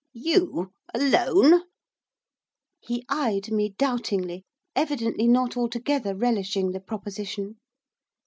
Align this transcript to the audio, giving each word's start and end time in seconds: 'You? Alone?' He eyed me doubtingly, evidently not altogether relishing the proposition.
'You? 0.13 0.71
Alone?' 0.95 1.61
He 2.79 3.05
eyed 3.07 3.51
me 3.51 3.69
doubtingly, 3.77 4.45
evidently 4.75 5.27
not 5.27 5.55
altogether 5.55 6.15
relishing 6.15 6.71
the 6.71 6.79
proposition. 6.79 7.57